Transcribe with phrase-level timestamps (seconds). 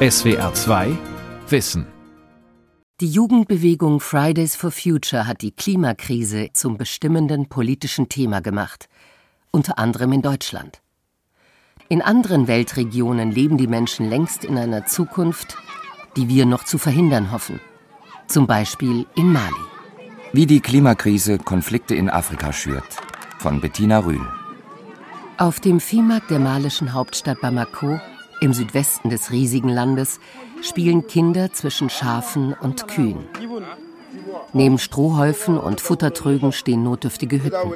[0.00, 0.96] SWR 2
[1.48, 1.84] Wissen
[3.00, 8.88] Die Jugendbewegung Fridays for Future hat die Klimakrise zum bestimmenden politischen Thema gemacht,
[9.50, 10.82] unter anderem in Deutschland.
[11.88, 15.56] In anderen Weltregionen leben die Menschen längst in einer Zukunft,
[16.16, 17.58] die wir noch zu verhindern hoffen.
[18.28, 19.64] Zum Beispiel in Mali.
[20.32, 22.98] Wie die Klimakrise Konflikte in Afrika schürt.
[23.40, 24.24] Von Bettina Rühl.
[25.38, 27.98] Auf dem Viehmarkt der malischen Hauptstadt Bamako,
[28.40, 30.20] im Südwesten des riesigen Landes,
[30.62, 33.26] spielen Kinder zwischen Schafen und Kühen.
[34.52, 37.72] Neben Strohhäufen und Futtertrögen stehen notdürftige Hütten.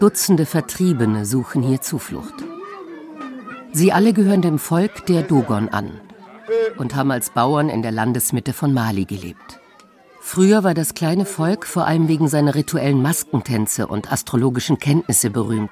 [0.00, 2.34] Dutzende Vertriebene suchen hier Zuflucht.
[3.72, 6.00] Sie alle gehören dem Volk der Dogon an
[6.76, 9.60] und haben als Bauern in der Landesmitte von Mali gelebt.
[10.20, 15.70] Früher war das kleine Volk vor allem wegen seiner rituellen Maskentänze und astrologischen Kenntnisse berühmt.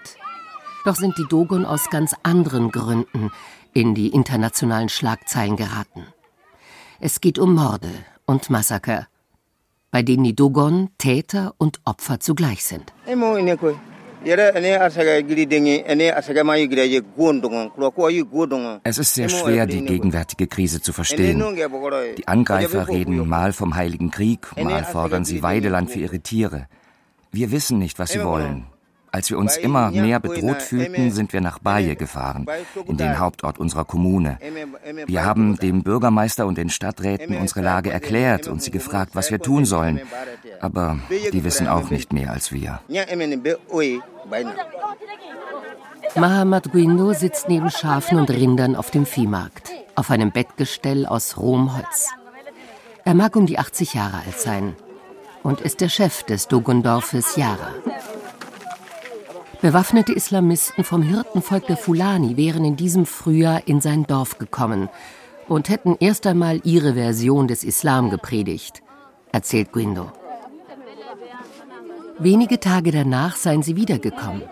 [0.85, 3.31] Doch sind die Dogon aus ganz anderen Gründen
[3.75, 6.07] in die internationalen Schlagzeilen geraten.
[7.01, 7.91] Es geht um Morde
[8.27, 9.07] und Massaker,
[9.91, 12.93] bei denen die Dogon Täter und Opfer zugleich sind.
[18.83, 21.43] Es ist sehr schwer, die gegenwärtige Krise zu verstehen.
[22.17, 26.67] Die Angreifer reden mal vom Heiligen Krieg, mal fordern sie Weideland für ihre Tiere.
[27.33, 28.67] Wir wissen nicht, was sie wollen.
[29.13, 32.47] Als wir uns immer mehr bedroht fühlten, sind wir nach Baye gefahren,
[32.87, 34.39] in den Hauptort unserer Kommune.
[35.07, 39.41] Wir haben dem Bürgermeister und den Stadträten unsere Lage erklärt und sie gefragt, was wir
[39.41, 40.01] tun sollen.
[40.61, 40.99] Aber
[41.33, 42.81] die wissen auch nicht mehr als wir.
[46.17, 51.77] Mahamat Guindo sitzt neben Schafen und Rindern auf dem Viehmarkt, auf einem Bettgestell aus rohem
[51.77, 52.09] Holz.
[53.05, 54.75] Er mag um die 80 Jahre alt sein
[55.43, 57.73] und ist der Chef des Dogondorfes Yara.
[59.63, 64.89] Bewaffnete Islamisten vom Hirtenvolk der Fulani wären in diesem Frühjahr in sein Dorf gekommen
[65.49, 68.83] und hätten erst einmal ihre Version des Islam gepredigt,
[69.33, 70.13] erzählt Guindo.
[72.19, 74.45] Wenige Tage danach seien sie wiedergekommen,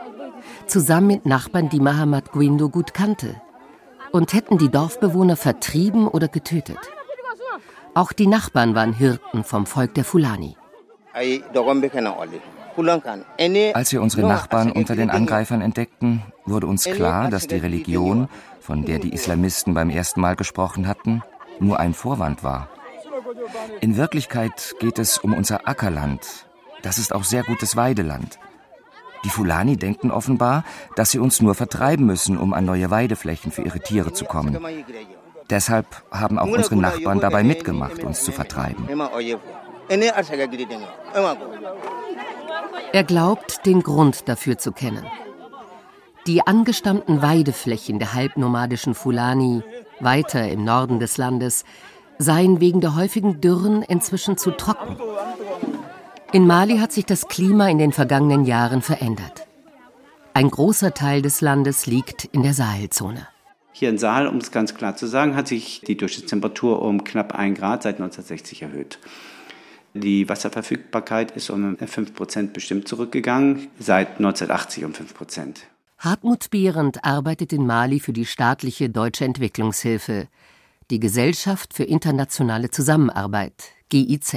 [0.66, 3.41] zusammen mit Nachbarn, die Mahamat Guindo gut kannte,
[4.12, 6.78] und hätten die Dorfbewohner vertrieben oder getötet.
[7.94, 10.56] Auch die Nachbarn waren Hirten vom Volk der Fulani.
[13.75, 18.28] Als wir unsere Nachbarn unter den Angreifern entdeckten, wurde uns klar, dass die Religion,
[18.61, 21.22] von der die Islamisten beim ersten Mal gesprochen hatten,
[21.59, 22.69] nur ein Vorwand war.
[23.81, 26.47] In Wirklichkeit geht es um unser Ackerland.
[26.83, 28.39] Das ist auch sehr gutes Weideland.
[29.25, 30.65] Die Fulani denken offenbar,
[30.95, 34.56] dass sie uns nur vertreiben müssen, um an neue Weideflächen für ihre Tiere zu kommen.
[35.50, 38.87] Deshalb haben auch unsere Nachbarn dabei mitgemacht, uns zu vertreiben.
[42.93, 45.04] Er glaubt, den Grund dafür zu kennen.
[46.26, 49.62] Die angestammten Weideflächen der halbnomadischen Fulani,
[50.00, 51.65] weiter im Norden des Landes,
[52.19, 54.97] seien wegen der häufigen Dürren inzwischen zu trocken.
[56.32, 59.47] In Mali hat sich das Klima in den vergangenen Jahren verändert.
[60.34, 63.27] Ein großer Teil des Landes liegt in der Sahelzone.
[63.72, 67.34] Hier in Sahel, um es ganz klar zu sagen, hat sich die Durchschnittstemperatur um knapp
[67.34, 68.98] 1 Grad seit 1960 erhöht.
[69.94, 75.56] Die Wasserverfügbarkeit ist um 5% bestimmt zurückgegangen, seit 1980 um 5%.
[75.99, 80.28] Hartmut Behrendt arbeitet in Mali für die staatliche Deutsche Entwicklungshilfe,
[80.91, 84.37] die Gesellschaft für internationale Zusammenarbeit, GIZ.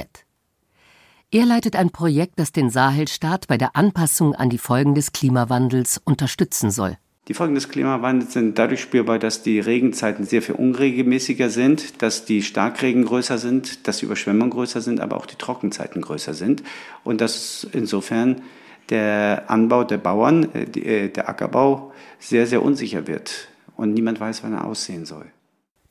[1.30, 6.00] Er leitet ein Projekt, das den Sahelstaat bei der Anpassung an die Folgen des Klimawandels
[6.04, 6.98] unterstützen soll.
[7.28, 12.24] Die Folgen des Klimawandels sind dadurch spürbar, dass die Regenzeiten sehr viel unregelmäßiger sind, dass
[12.24, 16.64] die Starkregen größer sind, dass die Überschwemmungen größer sind, aber auch die Trockenzeiten größer sind.
[17.04, 18.42] Und dass insofern
[18.90, 23.48] der Anbau der Bauern, äh, äh, der Ackerbau, sehr, sehr unsicher wird.
[23.76, 25.26] Und niemand weiß, wann er aussehen soll.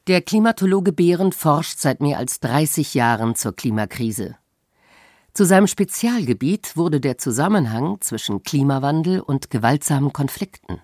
[0.07, 4.35] Der Klimatologe Behren forscht seit mehr als 30 Jahren zur Klimakrise.
[5.33, 10.81] Zu seinem Spezialgebiet wurde der Zusammenhang zwischen Klimawandel und gewaltsamen Konflikten.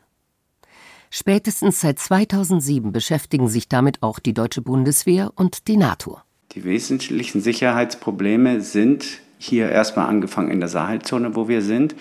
[1.10, 6.20] Spätestens seit 2007 beschäftigen sich damit auch die deutsche Bundeswehr und die NATO.
[6.54, 9.06] Die wesentlichen Sicherheitsprobleme sind
[9.38, 11.96] hier erstmal angefangen in der Sahelzone, wo wir sind.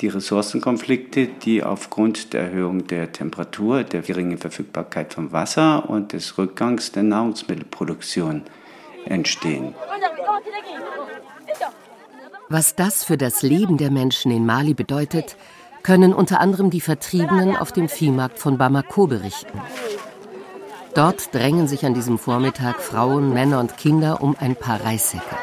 [0.00, 6.38] Die Ressourcenkonflikte, die aufgrund der Erhöhung der Temperatur, der geringen Verfügbarkeit von Wasser und des
[6.38, 8.42] Rückgangs der Nahrungsmittelproduktion
[9.04, 9.74] entstehen.
[12.48, 15.36] Was das für das Leben der Menschen in Mali bedeutet,
[15.82, 19.60] können unter anderem die Vertriebenen auf dem Viehmarkt von Bamako berichten.
[20.94, 25.36] Dort drängen sich an diesem Vormittag Frauen, Männer und Kinder um ein paar Reissäcke.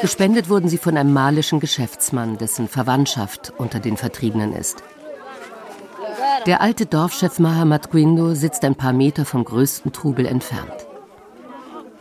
[0.00, 4.82] Gespendet wurden sie von einem malischen Geschäftsmann, dessen Verwandtschaft unter den Vertriebenen ist.
[6.46, 10.86] Der alte Dorfchef Mahamat Gwindo sitzt ein paar Meter vom größten Trubel entfernt.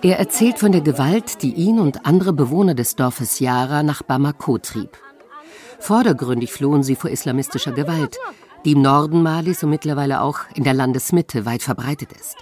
[0.04, 4.59] Er erzählt von der Gewalt, die ihn und andere Bewohner des Dorfes Yara nach Bamako
[4.59, 4.95] trieb.
[5.80, 8.18] Vordergründig flohen sie vor islamistischer Gewalt,
[8.66, 12.38] die im Norden Malis und mittlerweile auch in der Landesmitte weit verbreitet ist.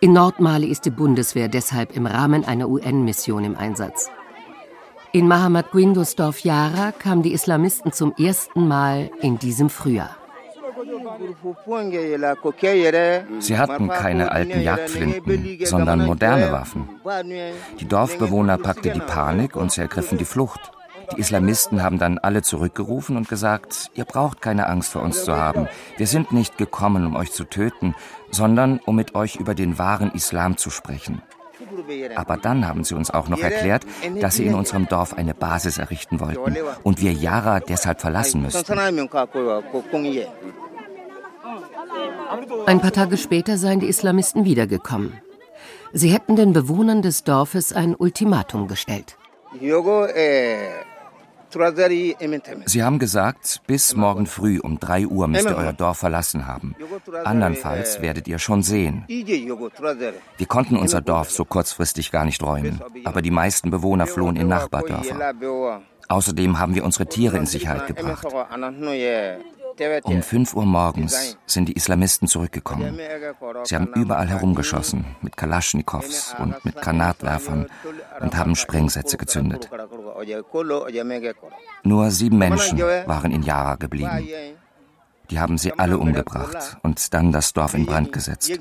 [0.00, 4.10] In Nordmali ist die Bundeswehr deshalb im Rahmen einer UN-Mission im Einsatz.
[5.12, 10.16] In Mahamat Gwindos Dorf Yara kamen die Islamisten zum ersten Mal in diesem Frühjahr.
[13.38, 16.88] Sie hatten keine alten Jagdflinten, sondern moderne Waffen.
[17.80, 20.73] Die Dorfbewohner packte die Panik und sie ergriffen die Flucht.
[21.12, 25.36] Die Islamisten haben dann alle zurückgerufen und gesagt, ihr braucht keine Angst vor uns zu
[25.36, 25.68] haben.
[25.96, 27.94] Wir sind nicht gekommen, um euch zu töten,
[28.30, 31.22] sondern um mit euch über den wahren Islam zu sprechen.
[32.16, 33.84] Aber dann haben sie uns auch noch erklärt,
[34.20, 38.72] dass sie in unserem Dorf eine Basis errichten wollten und wir Yara deshalb verlassen müssten.
[42.66, 45.20] Ein paar Tage später seien die Islamisten wiedergekommen.
[45.92, 49.16] Sie hätten den Bewohnern des Dorfes ein Ultimatum gestellt.
[52.66, 56.74] Sie haben gesagt, bis morgen früh um 3 Uhr müsst ihr euer Dorf verlassen haben.
[57.24, 59.04] Andernfalls werdet ihr schon sehen.
[59.08, 64.48] Wir konnten unser Dorf so kurzfristig gar nicht räumen, aber die meisten Bewohner flohen in
[64.48, 65.34] Nachbardörfer.
[66.08, 68.26] Außerdem haben wir unsere Tiere in Sicherheit gebracht.
[70.04, 72.98] Um 5 Uhr morgens sind die Islamisten zurückgekommen.
[73.64, 77.66] Sie haben überall herumgeschossen, mit Kalaschnikows und mit Granatwerfern
[78.20, 79.68] und haben Sprengsätze gezündet.
[81.82, 84.28] Nur sieben Menschen waren in Yara geblieben.
[85.30, 88.52] Die haben sie alle umgebracht und dann das Dorf in Brand gesetzt.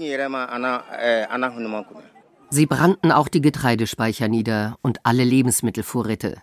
[2.49, 6.41] Sie brannten auch die Getreidespeicher nieder und alle Lebensmittelvorräte.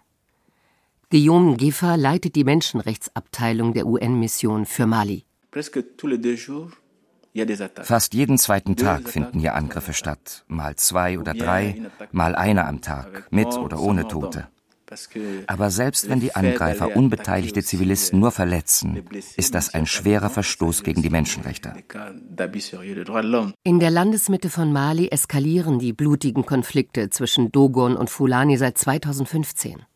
[1.13, 5.25] Guillaume Giffer leitet die Menschenrechtsabteilung der UN-Mission für Mali.
[7.83, 10.45] Fast jeden zweiten Tag finden hier Angriffe statt.
[10.47, 14.47] Mal zwei oder drei, mal einer am Tag, mit oder ohne Tote.
[15.49, 19.03] Aber selbst wenn die Angreifer unbeteiligte Zivilisten nur verletzen,
[19.37, 21.75] ist das ein schwerer Verstoß gegen die Menschenrechte.
[23.65, 29.87] In der Landesmitte von Mali eskalieren die blutigen Konflikte zwischen Dogon und Fulani seit 2015.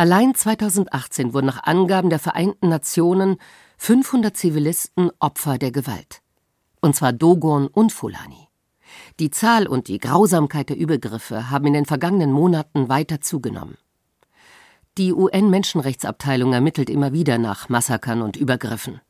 [0.00, 3.36] Allein 2018 wurden nach Angaben der Vereinten Nationen
[3.76, 6.22] 500 Zivilisten Opfer der Gewalt.
[6.80, 8.48] Und zwar Dogon und Fulani.
[9.18, 13.76] Die Zahl und die Grausamkeit der Übergriffe haben in den vergangenen Monaten weiter zugenommen.
[14.96, 19.02] Die UN-Menschenrechtsabteilung ermittelt immer wieder nach Massakern und Übergriffen.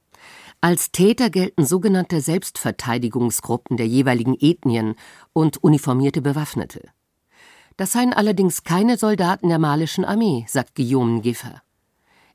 [0.60, 4.96] Als Täter gelten sogenannte Selbstverteidigungsgruppen der jeweiligen Ethnien
[5.34, 6.88] und uniformierte Bewaffnete.
[7.76, 11.62] Das seien allerdings keine Soldaten der malischen Armee, sagt Guillaume Giffer.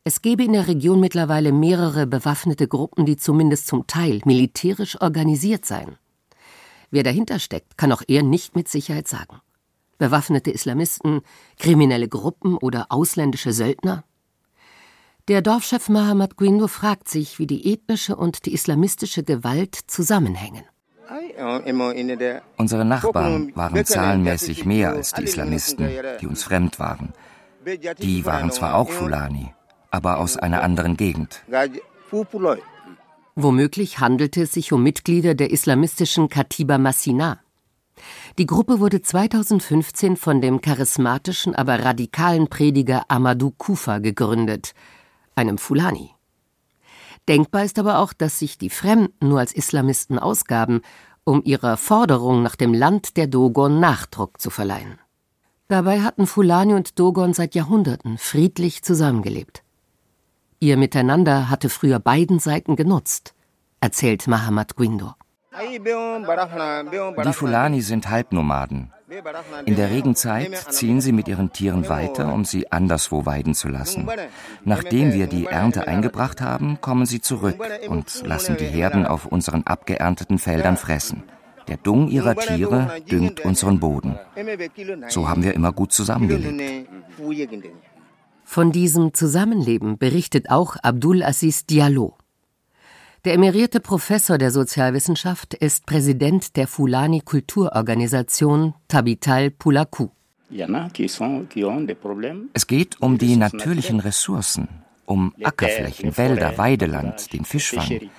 [0.03, 5.65] Es gebe in der Region mittlerweile mehrere bewaffnete Gruppen, die zumindest zum Teil militärisch organisiert
[5.65, 5.97] seien.
[6.91, 9.41] Wer dahinter steckt, kann auch er nicht mit Sicherheit sagen.
[9.97, 11.21] Bewaffnete Islamisten,
[11.57, 14.03] kriminelle Gruppen oder ausländische Söldner?
[15.27, 20.65] Der Dorfchef Mahamat Gwindo fragt sich, wie die ethnische und die islamistische Gewalt zusammenhängen.
[22.57, 25.89] Unsere Nachbarn waren zahlenmäßig mehr als die Islamisten,
[26.21, 27.13] die uns fremd waren.
[27.99, 29.53] Die waren zwar auch Fulani,
[29.91, 31.41] aber aus einer anderen Gegend.
[33.35, 37.39] Womöglich handelte es sich um Mitglieder der islamistischen Katiba Massina.
[38.37, 44.73] Die Gruppe wurde 2015 von dem charismatischen, aber radikalen Prediger Amadou Kufa gegründet,
[45.35, 46.14] einem Fulani.
[47.27, 50.81] Denkbar ist aber auch, dass sich die Fremden nur als Islamisten ausgaben,
[51.23, 54.99] um ihrer Forderung nach dem Land der Dogon Nachdruck zu verleihen.
[55.67, 59.63] Dabei hatten Fulani und Dogon seit Jahrhunderten friedlich zusammengelebt.
[60.59, 63.33] Ihr Miteinander hatte früher beiden Seiten genutzt,
[63.79, 65.13] erzählt Mahamat Gwindo.
[67.23, 68.91] Die Fulani sind Halbnomaden.
[69.65, 74.09] In der Regenzeit ziehen sie mit ihren Tieren weiter, um sie anderswo weiden zu lassen.
[74.63, 77.57] Nachdem wir die Ernte eingebracht haben, kommen sie zurück
[77.87, 81.23] und lassen die Herden auf unseren abgeernteten Feldern fressen.
[81.67, 84.17] Der Dung ihrer Tiere düngt unseren Boden.
[85.09, 86.89] So haben wir immer gut zusammengelebt.
[88.43, 92.17] Von diesem Zusammenleben berichtet auch Abdul Aziz Diallo.
[93.25, 100.09] Der emerierte Professor der Sozialwissenschaft ist Präsident der Fulani Kulturorganisation Tabital Pulaku.
[102.53, 104.67] Es geht um die natürlichen Ressourcen,
[105.07, 108.11] um Ackerflächen, Wälder, Weideland, den Fischfang.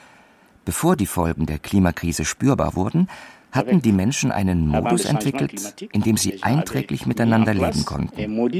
[0.65, 3.09] Bevor die Folgen der Klimakrise spürbar wurden,
[3.53, 8.51] hatten die Menschen einen Modus entwickelt, in dem sie einträglich miteinander leben konnten.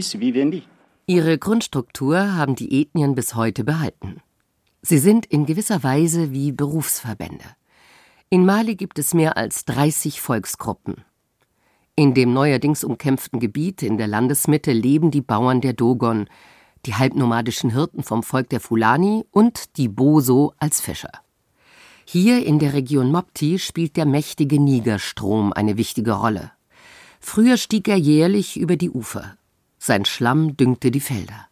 [1.09, 4.21] Ihre Grundstruktur haben die Ethnien bis heute behalten.
[4.89, 7.45] Sie sind in gewisser Weise wie Berufsverbände.
[8.31, 11.05] In Mali gibt es mehr als 30 Volksgruppen.
[11.97, 16.29] In dem neuerdings umkämpften Gebiet in der Landesmitte leben die Bauern der Dogon,
[16.85, 21.11] die halbnomadischen Hirten vom Volk der Fulani und die Boso als Fischer.
[22.05, 26.53] Hier in der Region Mopti spielt der mächtige Nigerstrom eine wichtige Rolle.
[27.19, 29.37] Früher stieg er jährlich über die Ufer.
[29.81, 31.49] Sein Schlamm düngte die Felder.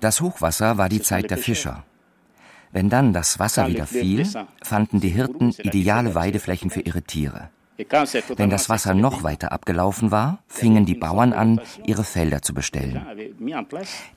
[0.00, 1.82] Das Hochwasser war die Zeit der Fischer.
[2.74, 4.28] Wenn dann das Wasser wieder fiel,
[4.60, 7.50] fanden die Hirten ideale Weideflächen für ihre Tiere.
[8.36, 13.00] Wenn das Wasser noch weiter abgelaufen war, fingen die Bauern an, ihre Felder zu bestellen.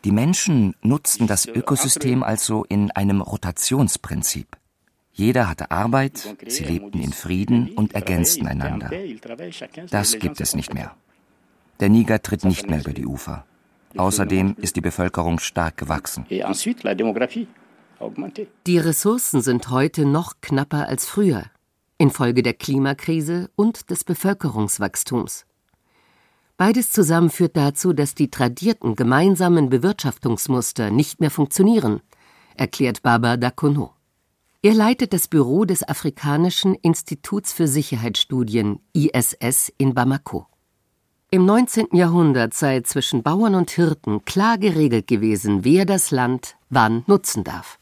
[0.04, 4.48] Die Menschen nutzten das Ökosystem also in einem Rotationsprinzip.
[5.14, 8.90] Jeder hatte Arbeit, sie lebten in Frieden und ergänzten einander.
[9.92, 10.96] Das gibt es nicht mehr.
[11.80, 13.46] Der Niger tritt nicht mehr über die Ufer.
[13.96, 16.26] Außerdem ist die Bevölkerung stark gewachsen.
[18.66, 21.46] Die Ressourcen sind heute noch knapper als früher,
[21.98, 25.46] infolge der Klimakrise und des Bevölkerungswachstums.
[26.58, 32.01] Beides zusammen führt dazu, dass die tradierten gemeinsamen Bewirtschaftungsmuster nicht mehr funktionieren,
[32.56, 33.94] erklärt Baba Dakono.
[34.63, 40.48] Er leitet das Büro des Afrikanischen Instituts für Sicherheitsstudien ISS in Bamako.
[41.29, 41.88] Im 19.
[41.91, 47.79] Jahrhundert sei zwischen Bauern und Hirten klar geregelt gewesen, wer das Land wann nutzen darf.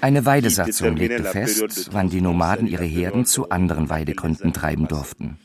[0.00, 5.38] Eine Weidesatzung legte fest, wann die Nomaden ihre Herden zu anderen Weidegründen treiben durften.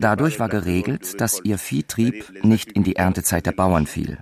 [0.00, 4.18] Dadurch war geregelt, dass ihr Viehtrieb nicht in die Erntezeit der Bauern fiel.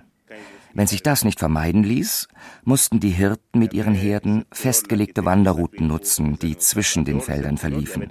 [0.75, 2.27] Wenn sich das nicht vermeiden ließ,
[2.63, 8.07] mussten die Hirten mit ihren Herden festgelegte Wanderrouten nutzen, die zwischen den Feldern verliefen.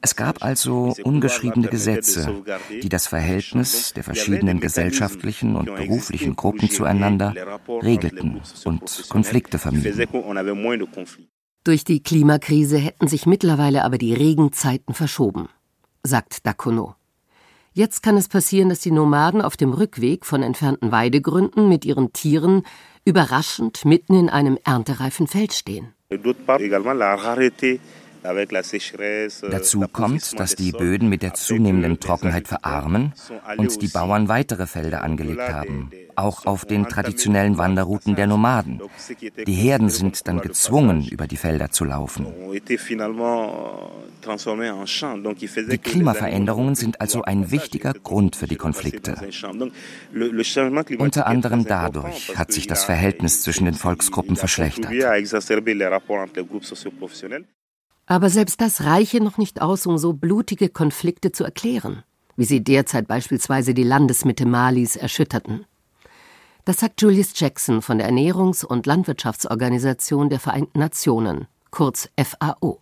[0.00, 2.42] Es gab also ungeschriebene Gesetze,
[2.82, 7.34] die das Verhältnis der verschiedenen gesellschaftlichen und beruflichen Gruppen zueinander
[7.82, 10.06] regelten und Konflikte vermieden.
[11.64, 15.48] Durch die Klimakrise hätten sich mittlerweile aber die Regenzeiten verschoben,
[16.02, 16.96] sagt Dakono.
[17.74, 22.12] Jetzt kann es passieren, dass die Nomaden auf dem Rückweg von entfernten Weidegründen mit ihren
[22.12, 22.64] Tieren
[23.06, 25.94] überraschend mitten in einem erntereifen Feld stehen.
[28.22, 33.12] Dazu kommt, dass die Böden mit der zunehmenden Trockenheit verarmen
[33.56, 38.80] und die Bauern weitere Felder angelegt haben, auch auf den traditionellen Wanderrouten der Nomaden.
[39.46, 42.26] Die Herden sind dann gezwungen, über die Felder zu laufen.
[45.70, 49.16] Die Klimaveränderungen sind also ein wichtiger Grund für die Konflikte.
[50.98, 54.92] Unter anderem dadurch hat sich das Verhältnis zwischen den Volksgruppen verschlechtert.
[58.06, 62.02] Aber selbst das reiche noch nicht aus, um so blutige Konflikte zu erklären,
[62.36, 65.66] wie sie derzeit beispielsweise die Landesmitte Malis erschütterten.
[66.64, 72.80] Das sagt Julius Jackson von der Ernährungs- und Landwirtschaftsorganisation der Vereinten Nationen, kurz FAO.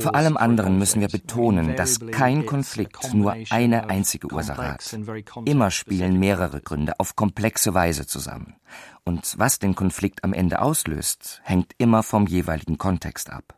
[0.00, 4.96] Vor allem anderen müssen wir betonen, dass kein Konflikt nur eine einzige Ursache hat.
[5.44, 8.56] Immer spielen mehrere Gründe auf komplexe Weise zusammen.
[9.04, 13.57] Und was den Konflikt am Ende auslöst, hängt immer vom jeweiligen Kontext ab.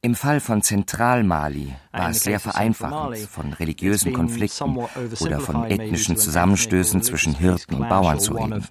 [0.00, 4.76] Im Fall von Zentralmali war es sehr vereinfachend, von religiösen Konflikten
[5.18, 8.64] oder von ethnischen Zusammenstößen zwischen Hirten und Bauern zu reden.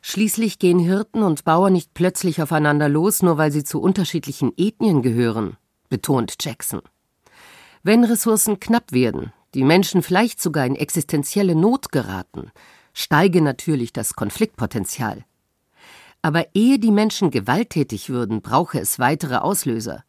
[0.00, 5.02] Schließlich gehen Hirten und Bauern nicht plötzlich aufeinander los, nur weil sie zu unterschiedlichen Ethnien
[5.02, 5.58] gehören,
[5.90, 6.80] betont Jackson.
[7.82, 12.52] Wenn Ressourcen knapp werden, die Menschen vielleicht sogar in existenzielle Not geraten,
[12.94, 15.24] steige natürlich das Konfliktpotenzial.
[16.22, 20.04] Aber ehe die Menschen gewalttätig würden, brauche es weitere Auslöser.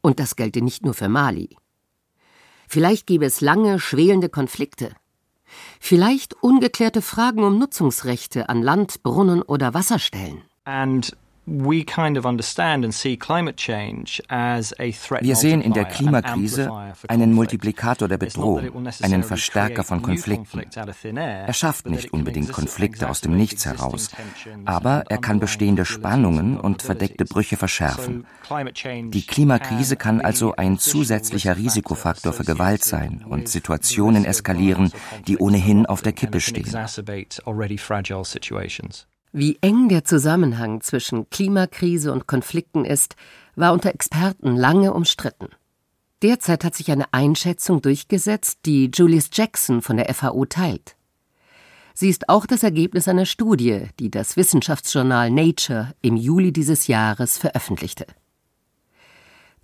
[0.00, 1.56] Und das gelte nicht nur für Mali.
[2.68, 4.92] Vielleicht gäbe es lange, schwelende Konflikte.
[5.78, 10.42] Vielleicht ungeklärte Fragen um Nutzungsrechte an Land, Brunnen oder Wasserstellen.
[10.64, 11.16] And
[15.20, 16.70] wir sehen in der Klimakrise
[17.08, 20.62] einen Multiplikator der Bedrohung, einen Verstärker von Konflikten.
[21.16, 24.10] Er schafft nicht unbedingt Konflikte aus dem Nichts heraus,
[24.66, 28.24] aber er kann bestehende Spannungen und verdeckte Brüche verschärfen.
[29.10, 34.92] Die Klimakrise kann also ein zusätzlicher Risikofaktor für Gewalt sein und Situationen eskalieren,
[35.26, 36.72] die ohnehin auf der Kippe stehen.
[39.34, 43.16] Wie eng der Zusammenhang zwischen Klimakrise und Konflikten ist,
[43.56, 45.48] war unter Experten lange umstritten.
[46.20, 50.96] Derzeit hat sich eine Einschätzung durchgesetzt, die Julius Jackson von der FAO teilt.
[51.94, 57.38] Sie ist auch das Ergebnis einer Studie, die das Wissenschaftsjournal Nature im Juli dieses Jahres
[57.38, 58.06] veröffentlichte.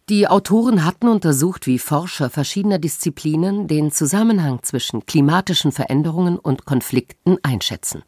[0.09, 7.37] Die Autoren hatten untersucht, wie Forscher verschiedener Disziplinen den Zusammenhang zwischen klimatischen Veränderungen und Konflikten
[7.43, 8.03] einschätzen.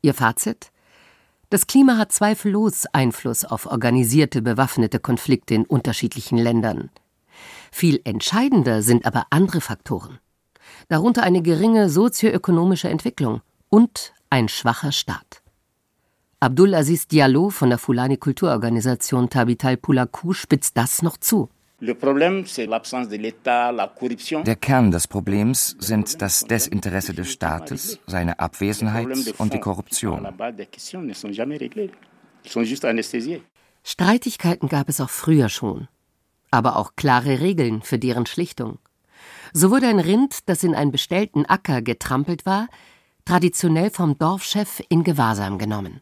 [0.00, 0.70] Ihr Fazit?
[1.50, 6.90] Das Klima hat zweifellos Einfluss auf organisierte bewaffnete Konflikte in unterschiedlichen Ländern.
[7.72, 10.18] Viel entscheidender sind aber andere Faktoren,
[10.88, 13.40] darunter eine geringe sozioökonomische Entwicklung
[13.70, 15.42] und ein schwacher Staat.
[16.38, 21.48] Abdul Aziz Diallo von der Fulani Kulturorganisation Tabital Pulaku spitzt das noch zu.
[21.80, 21.94] Der
[24.56, 29.06] Kern des Problems sind das Desinteresse des Staates, seine Abwesenheit
[29.38, 30.26] und die Korruption.
[33.84, 35.86] Streitigkeiten gab es auch früher schon,
[36.50, 38.80] aber auch klare Regeln für deren Schlichtung.
[39.52, 42.66] So wurde ein Rind, das in einen bestellten Acker getrampelt war,
[43.24, 46.00] traditionell vom Dorfchef in Gewahrsam genommen.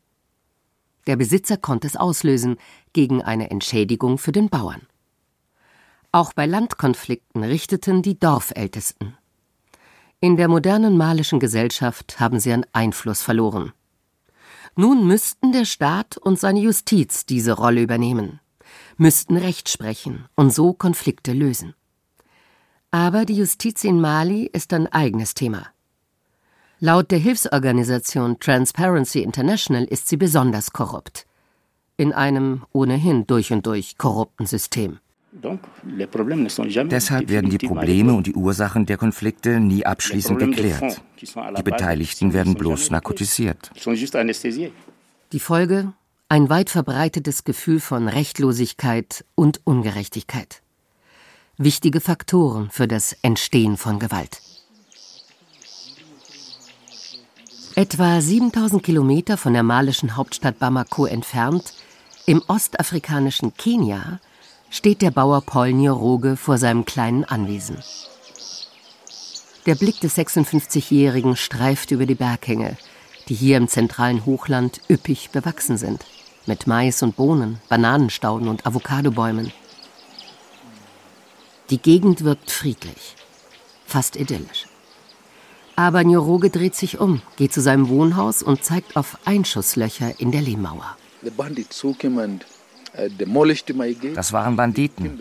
[1.07, 2.57] Der Besitzer konnte es auslösen
[2.95, 4.87] gegen eine Entschädigung für den Bauern.
[6.17, 9.19] Auch bei Landkonflikten richteten die Dorfältesten.
[10.19, 13.75] In der modernen malischen Gesellschaft haben sie an Einfluss verloren.
[14.77, 18.41] Nun müssten der Staat und seine Justiz diese Rolle übernehmen,
[18.97, 21.75] müssten Recht sprechen und so Konflikte lösen.
[22.91, 25.67] Aber die Justiz in Mali ist ein eigenes Thema.
[26.81, 31.27] Laut der Hilfsorganisation Transparency International ist sie besonders korrupt.
[31.99, 34.99] In einem ohnehin durch und durch korrupten System.
[35.43, 41.03] Deshalb werden die Probleme und die Ursachen der Konflikte nie abschließend geklärt.
[41.21, 43.71] Die Beteiligten werden bloß narkotisiert.
[45.33, 45.93] Die Folge?
[46.29, 50.63] Ein weit verbreitetes Gefühl von Rechtlosigkeit und Ungerechtigkeit.
[51.57, 54.41] Wichtige Faktoren für das Entstehen von Gewalt.
[57.77, 61.75] Etwa 7000 Kilometer von der malischen Hauptstadt Bamako entfernt,
[62.25, 64.19] im ostafrikanischen Kenia,
[64.77, 67.79] steht der Bauer Paul Nyoroge vor seinem kleinen Anwesen.
[69.65, 72.77] Der Blick des 56-Jährigen streift über die Berghänge,
[73.29, 76.05] die hier im zentralen Hochland üppig bewachsen sind,
[76.45, 79.51] mit Mais und Bohnen, Bananenstauden und Avocadobäumen.
[81.71, 83.17] Die Gegend wirkt friedlich,
[83.87, 84.67] fast idyllisch.
[85.75, 90.43] Aber Nyoroge dreht sich um, geht zu seinem Wohnhaus und zeigt auf Einschusslöcher in der
[90.43, 90.97] Lehmmauer.
[91.23, 91.31] Uh,
[94.15, 95.21] das waren Banditen.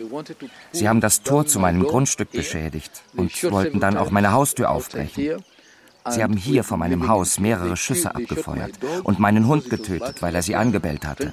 [0.72, 5.42] Sie haben das Tor zu meinem Grundstück beschädigt und wollten dann auch meine Haustür aufbrechen.
[6.08, 10.42] Sie haben hier vor meinem Haus mehrere Schüsse abgefeuert und meinen Hund getötet, weil er
[10.42, 11.32] sie angebellt hatte.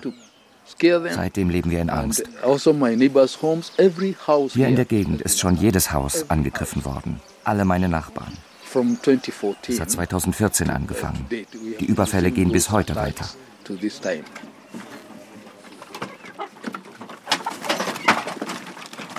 [1.09, 2.23] Seitdem leben wir in Angst.
[2.41, 2.73] Also
[4.53, 7.21] hier in der Gegend ist schon jedes Haus angegriffen worden.
[7.43, 8.33] Alle meine Nachbarn.
[9.67, 11.27] Es hat 2014 angefangen.
[11.29, 13.25] Die Überfälle gehen bis heute weiter.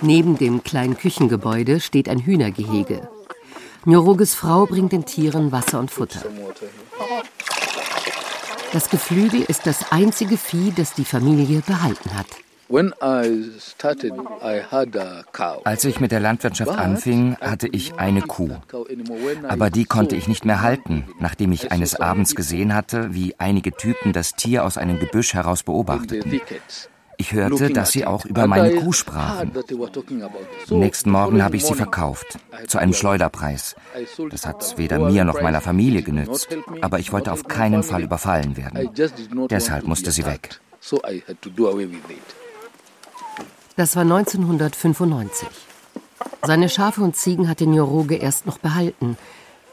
[0.04, 3.08] Neben dem kleinen Küchengebäude steht ein Hühnergehege.
[3.86, 6.20] Nyoroges Frau bringt den Tieren Wasser und Futter.
[8.74, 12.26] Das Geflügel ist das einzige Vieh, das die Familie behalten hat.
[15.64, 18.50] Als ich mit der Landwirtschaft anfing, hatte ich eine Kuh.
[19.48, 23.72] Aber die konnte ich nicht mehr halten, nachdem ich eines Abends gesehen hatte, wie einige
[23.72, 26.40] Typen das Tier aus einem Gebüsch heraus beobachteten.
[27.16, 29.52] Ich hörte, dass sie auch über meine Kuh sprachen.
[30.70, 33.76] Am nächsten Morgen habe ich sie verkauft, zu einem Schleuderpreis.
[34.30, 36.48] Das hat weder mir noch meiner Familie genützt,
[36.80, 38.90] aber ich wollte auf keinen Fall überfallen werden.
[39.48, 40.60] Deshalb musste sie weg.
[43.76, 45.48] Das war 1995.
[46.42, 49.16] Seine Schafe und Ziegen hatte Nyoroge erst noch behalten,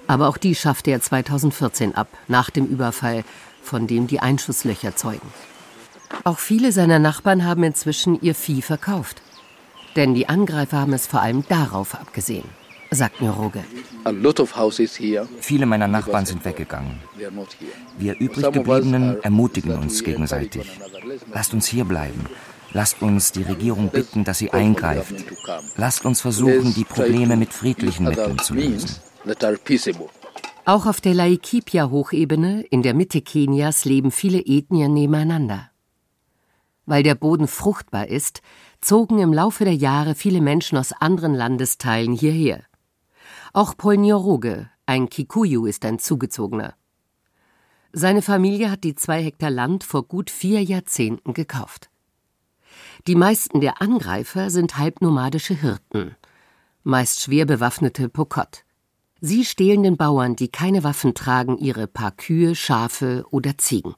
[0.07, 3.23] aber auch die schaffte er 2014 ab, nach dem Überfall,
[3.61, 5.29] von dem die Einschusslöcher zeugen.
[6.23, 9.21] Auch viele seiner Nachbarn haben inzwischen ihr Vieh verkauft.
[9.95, 12.45] Denn die Angreifer haben es vor allem darauf abgesehen,
[12.91, 13.63] sagt Nyoroge.
[15.39, 16.99] Viele meiner Nachbarn sind weggegangen.
[17.97, 20.79] Wir übriggebliebenen ermutigen uns gegenseitig.
[21.33, 22.25] Lasst uns hier bleiben.
[22.73, 25.13] Lasst uns die Regierung bitten, dass sie eingreift.
[25.75, 28.95] Lasst uns versuchen, die Probleme mit friedlichen Mitteln zu lösen.
[30.63, 35.70] Auch auf der Laikipia-Hochebene in der Mitte Kenias leben viele Ethnien nebeneinander.
[36.85, 38.41] Weil der Boden fruchtbar ist,
[38.81, 42.63] zogen im Laufe der Jahre viele Menschen aus anderen Landesteilen hierher.
[43.53, 46.73] Auch Paul Nyoroge, ein Kikuyu, ist ein Zugezogener.
[47.93, 51.89] Seine Familie hat die zwei Hektar Land vor gut vier Jahrzehnten gekauft.
[53.07, 56.15] Die meisten der Angreifer sind halbnomadische Hirten,
[56.83, 58.63] meist schwer bewaffnete Pokot.
[59.19, 63.93] Sie stehlen den Bauern, die keine Waffen tragen, ihre paar Kühe, Schafe oder Ziegen.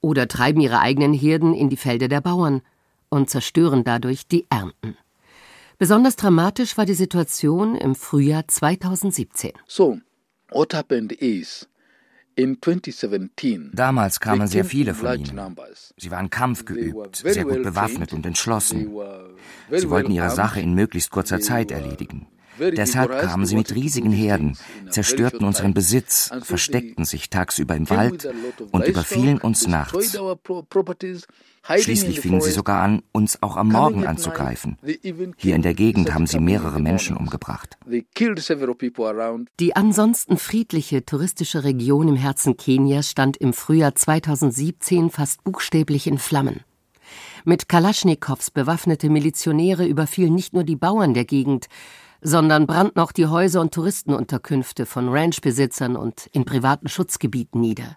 [0.00, 2.62] Oder treiben ihre eigenen Herden in die Felder der Bauern
[3.08, 4.96] und zerstören dadurch die Ernten.
[5.78, 9.52] Besonders dramatisch war die Situation im Frühjahr 2017.
[9.66, 9.98] So,
[10.50, 11.68] what happened is
[13.72, 15.56] Damals kamen sehr viele von ihnen.
[15.96, 18.90] Sie waren kampfgeübt, sehr gut bewaffnet und entschlossen.
[19.70, 22.28] Sie wollten ihre Sache in möglichst kurzer Zeit erledigen.
[22.58, 24.56] Deshalb kamen sie mit riesigen Herden,
[24.90, 28.28] zerstörten unseren Besitz, versteckten sich tagsüber im Wald
[28.72, 30.18] und überfielen uns nachts.
[31.76, 34.78] Schließlich fingen sie sogar an, uns auch am Morgen anzugreifen.
[35.36, 37.76] Hier in der Gegend haben sie mehrere Menschen umgebracht.
[39.60, 46.18] Die ansonsten friedliche touristische Region im Herzen Kenias stand im Frühjahr 2017 fast buchstäblich in
[46.18, 46.60] Flammen.
[47.44, 51.66] Mit Kalaschnikows bewaffnete Milizionäre überfielen nicht nur die Bauern der Gegend,
[52.20, 57.96] sondern brannten auch die Häuser und Touristenunterkünfte von Ranchbesitzern und in privaten Schutzgebieten nieder.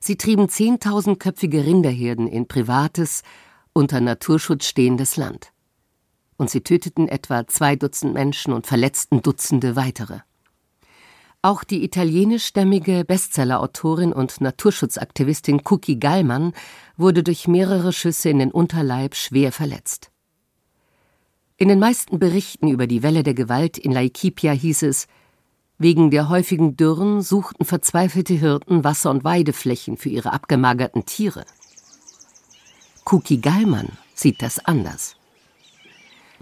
[0.00, 3.22] Sie trieben zehntausendköpfige Rinderherden in privates,
[3.72, 5.52] unter Naturschutz stehendes Land.
[6.36, 10.20] Und sie töteten etwa zwei Dutzend Menschen und verletzten Dutzende weitere.
[11.44, 16.52] Auch die italienischstämmige Bestsellerautorin und Naturschutzaktivistin Cookie Gallmann
[16.96, 20.11] wurde durch mehrere Schüsse in den Unterleib schwer verletzt.
[21.56, 25.06] In den meisten Berichten über die Welle der Gewalt in Laikipia hieß es,
[25.78, 31.44] wegen der häufigen Dürren suchten verzweifelte Hirten Wasser- und Weideflächen für ihre abgemagerten Tiere.
[33.04, 35.16] Kuki Gallmann sieht das anders.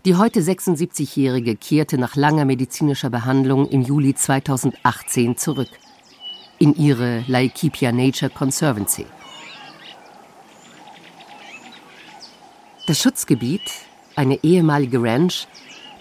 [0.05, 5.69] Die heute 76-Jährige kehrte nach langer medizinischer Behandlung im Juli 2018 zurück
[6.59, 9.07] in ihre Laikipia Nature Conservancy.
[12.87, 13.71] Das Schutzgebiet,
[14.21, 15.49] eine ehemalige Ranch,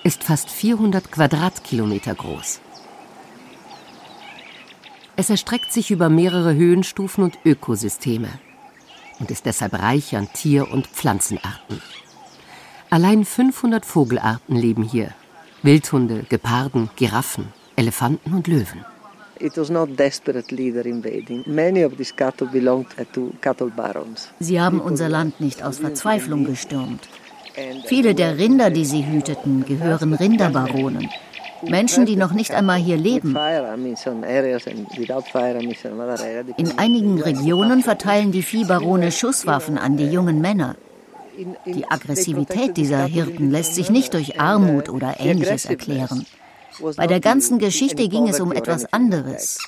[0.04, 2.60] ist fast 400 Quadratkilometer groß.
[5.16, 8.28] Es erstreckt sich über mehrere Höhenstufen und Ökosysteme
[9.20, 11.82] und ist deshalb reich an Tier- und Pflanzenarten.
[12.90, 15.14] Allein 500 Vogelarten leben hier.
[15.64, 18.84] Wildhunde, Geparden, Giraffen, Elefanten und Löwen.
[24.40, 27.08] Sie haben unser Land nicht aus Verzweiflung gestürmt.
[27.86, 31.10] Viele der Rinder, die sie hüteten, gehören Rinderbaronen.
[31.68, 33.36] Menschen, die noch nicht einmal hier leben.
[36.58, 40.76] In einigen Regionen verteilen die Viehbarone Schusswaffen an die jungen Männer.
[41.66, 46.26] Die Aggressivität dieser Hirten lässt sich nicht durch Armut oder Ähnliches erklären.
[46.96, 49.60] Bei der ganzen Geschichte ging es um etwas anderes.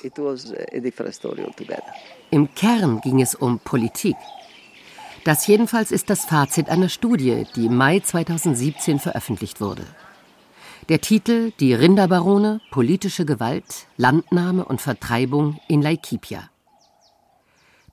[2.30, 4.16] Im Kern ging es um Politik.
[5.24, 9.84] Das jedenfalls ist das Fazit einer Studie, die im Mai 2017 veröffentlicht wurde.
[10.88, 16.50] Der Titel Die Rinderbarone, politische Gewalt, Landnahme und Vertreibung in Laikipia.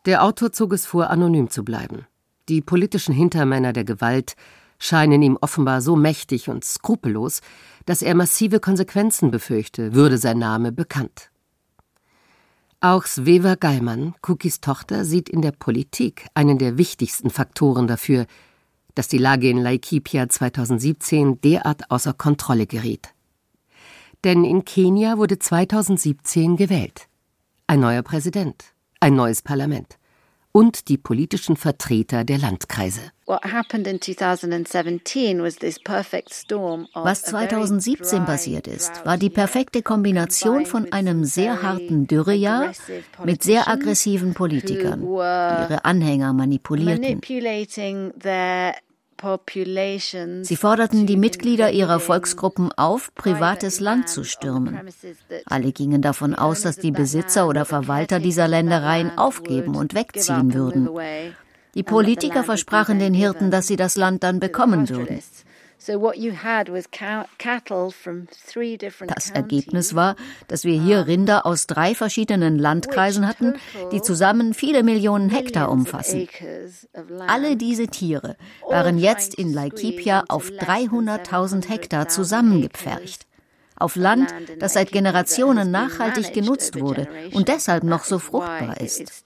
[0.06, 2.08] Der Autor zog es vor, anonym zu bleiben.
[2.48, 4.36] Die politischen Hintermänner der Gewalt
[4.80, 7.42] scheinen ihm offenbar so mächtig und skrupellos,
[7.86, 11.30] dass er massive Konsequenzen befürchte, würde sein Name bekannt.
[12.82, 18.26] Auch Sveva Gallmann, Cookies Tochter, sieht in der Politik einen der wichtigsten Faktoren dafür,
[18.96, 23.14] dass die Lage in Laikipia 2017 derart außer Kontrolle geriet.
[24.24, 27.10] Denn in Kenia wurde 2017 gewählt.
[27.68, 30.00] Ein neuer Präsident, ein neues Parlament
[30.52, 33.02] und die politischen Vertreter der Landkreise.
[36.94, 42.72] Was 2017 passiert ist, war die perfekte Kombination von einem sehr harten Dürrejahr
[43.24, 47.22] mit sehr aggressiven Politikern, die ihre Anhänger manipulierten.
[50.42, 54.80] Sie forderten die Mitglieder ihrer Volksgruppen auf, privates Land zu stürmen.
[55.46, 60.90] Alle gingen davon aus, dass die Besitzer oder Verwalter dieser Ländereien aufgeben und wegziehen würden.
[61.76, 65.20] Die Politiker versprachen den Hirten, dass sie das Land dann bekommen würden.
[69.08, 70.16] Das Ergebnis war,
[70.48, 73.54] dass wir hier Rinder aus drei verschiedenen Landkreisen hatten,
[73.94, 76.28] die zusammen viele Millionen Hektar umfassen.
[77.28, 78.36] Alle diese Tiere
[78.68, 83.26] waren jetzt in Laikipia auf 300.000 Hektar zusammengepfercht.
[83.78, 89.24] Auf Land, das seit Generationen nachhaltig genutzt wurde und deshalb noch so fruchtbar ist.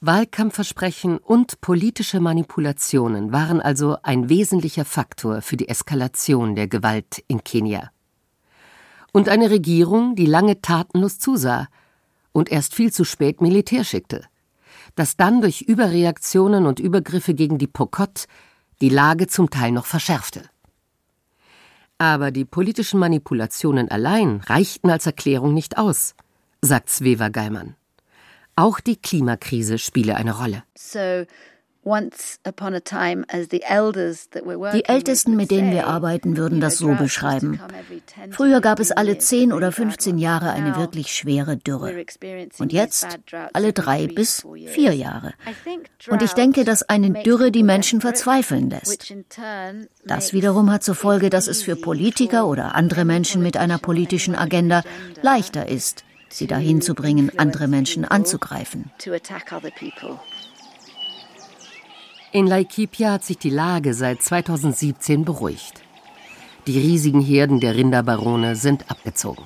[0.00, 7.42] Wahlkampfversprechen und politische Manipulationen waren also ein wesentlicher Faktor für die Eskalation der Gewalt in
[7.42, 7.90] Kenia.
[9.12, 11.68] Und eine Regierung, die lange tatenlos zusah
[12.32, 14.24] und erst viel zu spät Militär schickte,
[14.96, 18.26] das dann durch Überreaktionen und Übergriffe gegen die Pokot
[18.82, 20.42] die Lage zum Teil noch verschärfte.
[21.96, 26.14] Aber die politischen Manipulationen allein reichten als Erklärung nicht aus,
[26.60, 27.76] sagt Sveva Geimann.
[28.56, 30.62] Auch die Klimakrise spiele eine Rolle.
[34.72, 37.60] Die Ältesten, mit denen wir arbeiten, würden das so beschreiben.
[38.30, 42.04] Früher gab es alle 10 oder 15 Jahre eine wirklich schwere Dürre.
[42.58, 43.06] Und jetzt
[43.52, 45.34] alle drei bis vier Jahre.
[46.08, 49.14] Und ich denke, dass eine Dürre die Menschen verzweifeln lässt.
[50.04, 54.34] Das wiederum hat zur Folge, dass es für Politiker oder andere Menschen mit einer politischen
[54.34, 54.82] Agenda
[55.22, 58.90] leichter ist, sie dahin zu bringen, andere Menschen anzugreifen.
[62.32, 65.82] In Laikipia hat sich die Lage seit 2017 beruhigt.
[66.66, 69.44] Die riesigen Herden der Rinderbarone sind abgezogen.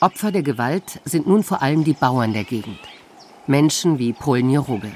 [0.00, 2.80] Opfer der Gewalt sind nun vor allem die Bauern der Gegend.
[3.46, 4.92] Menschen wie Polnir Rubel.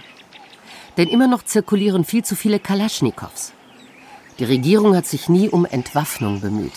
[0.97, 3.53] Denn immer noch zirkulieren viel zu viele Kalaschnikows.
[4.39, 6.73] Die Regierung hat sich nie um Entwaffnung bemüht.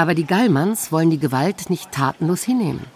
[0.00, 2.86] Aber die Gallmanns wollen die Gewalt nicht tatenlos hinnehmen.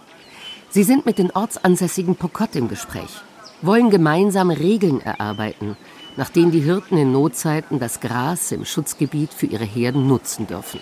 [0.71, 3.21] Sie sind mit den ortsansässigen Pokot im Gespräch
[3.67, 5.77] wollen gemeinsam Regeln erarbeiten,
[6.17, 10.81] nach denen die Hirten in Notzeiten das Gras im Schutzgebiet für ihre Herden nutzen dürfen.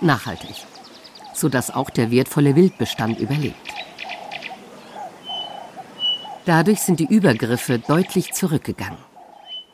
[0.00, 0.56] Nachhaltig,
[1.32, 3.56] sodass auch der wertvolle Wildbestand überlebt.
[6.44, 8.98] Dadurch sind die Übergriffe deutlich zurückgegangen.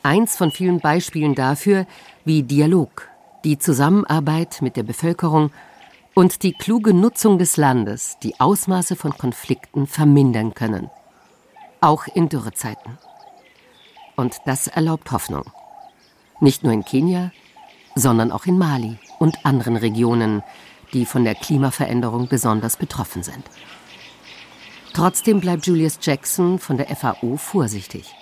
[0.02, 1.86] Eins von vielen Beispielen dafür,
[2.24, 3.08] wie Dialog,
[3.44, 5.50] die Zusammenarbeit mit der Bevölkerung
[6.14, 10.90] und die kluge Nutzung des Landes die Ausmaße von Konflikten vermindern können
[11.80, 12.98] auch in Dürrezeiten.
[14.16, 15.44] Und das erlaubt Hoffnung.
[16.40, 17.32] Nicht nur in Kenia,
[17.94, 20.42] sondern auch in Mali und anderen Regionen,
[20.92, 23.44] die von der Klimaveränderung besonders betroffen sind.
[24.92, 28.12] Trotzdem bleibt Julius Jackson von der FAO vorsichtig.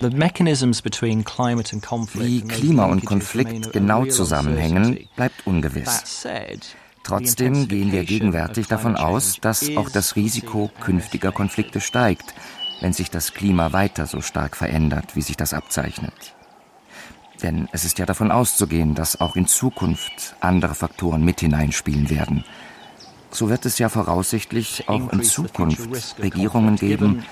[2.26, 6.26] Wie Klima und Konflikt genau zusammenhängen, bleibt ungewiss.
[7.08, 12.34] Trotzdem gehen wir gegenwärtig davon aus, dass auch das Risiko künftiger Konflikte steigt,
[12.82, 16.12] wenn sich das Klima weiter so stark verändert, wie sich das abzeichnet.
[17.42, 22.44] Denn es ist ja davon auszugehen, dass auch in Zukunft andere Faktoren mit hineinspielen werden.
[23.30, 27.24] So wird es ja voraussichtlich auch in Zukunft Regierungen geben,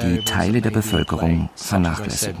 [0.00, 2.40] die Teile der Bevölkerung vernachlässigen.